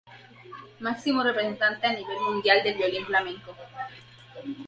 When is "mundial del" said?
2.27-2.73